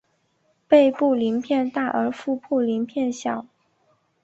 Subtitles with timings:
[0.67, 3.45] 背部鳞片大而腹部鳞片小。